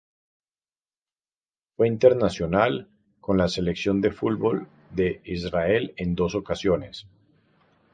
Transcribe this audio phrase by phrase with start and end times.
[1.77, 7.05] Fue internacional con la Selección de fútbol de Israel en dos ocasiones.